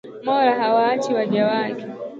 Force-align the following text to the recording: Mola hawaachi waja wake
Mola 0.23 0.53
hawaachi 0.59 1.13
waja 1.13 1.45
wake 1.45 1.85